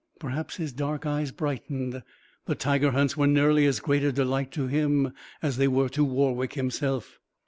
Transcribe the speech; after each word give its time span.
Perhaps 0.17 0.55
his 0.55 0.73
dark 0.73 1.05
eyes 1.05 1.31
brightened. 1.31 2.01
The 2.47 2.55
tiger 2.55 2.89
hunts 2.89 3.15
were 3.15 3.27
nearly 3.27 3.67
as 3.67 3.79
great 3.79 4.03
a 4.03 4.11
delight 4.11 4.51
to 4.53 4.65
him 4.65 5.13
as 5.43 5.57
they 5.57 5.67
were 5.67 5.89
to 5.89 6.03
Warwick 6.03 6.53
himself. 6.53 7.19